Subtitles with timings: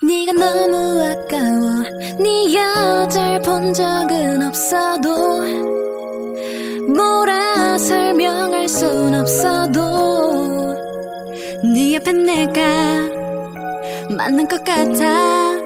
[0.00, 1.82] 네가 너무 아까워.
[2.20, 5.42] 네 여절 본 적은 없어도
[6.94, 10.74] 뭐라 설명할 순 없어도
[11.64, 12.60] 네 옆에 내가
[14.16, 15.58] 맞는 것 같아.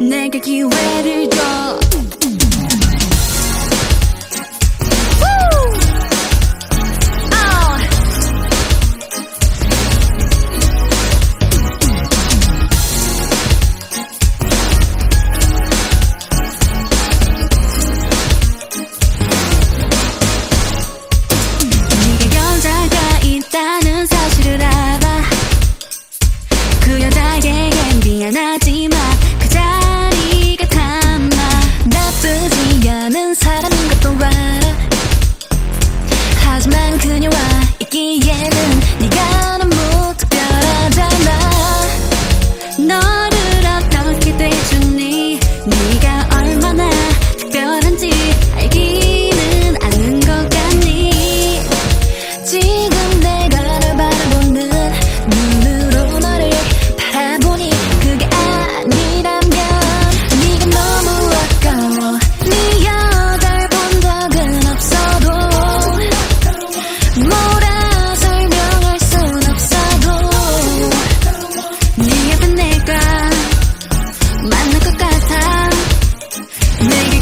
[0.00, 1.83] 내게 기회를 줘
[45.64, 46.23] 대주
[76.88, 77.13] 내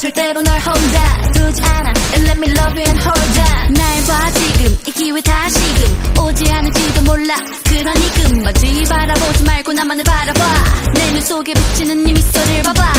[0.00, 1.92] 절대로 널 혼자 두지 않아.
[2.14, 3.68] And let me love you and hold ya.
[3.70, 4.78] 날봐 지금.
[4.86, 6.22] 이 기회 다시금.
[6.24, 7.34] 오지 않을지도 몰라.
[7.64, 8.84] 그러니 금방지?
[8.88, 10.40] 바라보지 말고 나만을 바라봐.
[10.94, 12.92] 내 눈 속에 비치는 네 미소를 봐봐